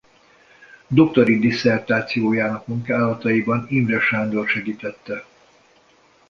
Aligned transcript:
Doktori 0.87 1.39
disszertációjának 1.39 2.67
munkálataiban 2.67 3.65
Imre 3.69 3.99
Sándor 3.99 4.47
segítette. 4.49 5.25